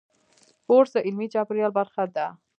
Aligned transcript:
کورس 0.65 0.89
د 0.95 0.97
علمي 1.07 1.27
چاپېریال 1.33 1.71
برخه 1.79 2.03
ده. 2.15 2.27